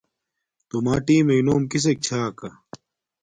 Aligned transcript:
تُمݳ 0.69 0.95
ٹݵٍمݵئ 1.05 1.39
نݸم 1.45 1.61
کِسݵک 1.71 1.97
چھݳکݳ؟ 2.05 2.49